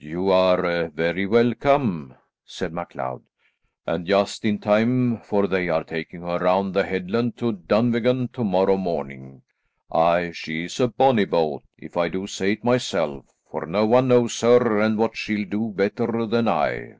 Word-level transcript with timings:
"You 0.00 0.30
are 0.30 0.88
very 0.88 1.26
welcome," 1.26 2.14
said 2.46 2.72
MacLeod, 2.72 3.20
"and 3.86 4.06
just 4.06 4.42
in 4.46 4.58
time, 4.58 5.18
for 5.18 5.46
they 5.46 5.68
are 5.68 5.84
taking 5.84 6.22
her 6.22 6.38
round 6.38 6.72
the 6.72 6.86
headland 6.86 7.36
to 7.36 7.52
Dunvegan 7.52 8.28
to 8.32 8.42
morrow 8.42 8.78
morning. 8.78 9.42
Aye, 9.92 10.30
she's 10.32 10.80
a 10.80 10.88
bonnie 10.88 11.26
boat, 11.26 11.64
if 11.76 11.98
I 11.98 12.08
do 12.08 12.26
say 12.26 12.52
it 12.52 12.64
myself, 12.64 13.26
for 13.50 13.66
no 13.66 13.84
one 13.84 14.08
knows 14.08 14.40
her 14.40 14.80
and 14.80 14.96
what 14.96 15.18
she'll 15.18 15.46
do 15.46 15.68
better 15.76 16.24
than 16.24 16.48
I." 16.48 16.94